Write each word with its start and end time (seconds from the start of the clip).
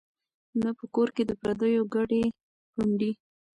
نه 0.61 0.69
په 0.77 0.85
کور 0.95 1.09
کي 1.15 1.23
د 1.27 1.31
پردیو 1.41 1.83
کډي 1.93 2.23
پنډي 2.73 3.11